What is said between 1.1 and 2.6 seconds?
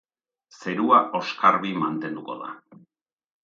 oskarbi mantenduko da.